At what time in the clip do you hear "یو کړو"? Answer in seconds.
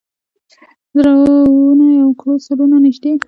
2.01-2.33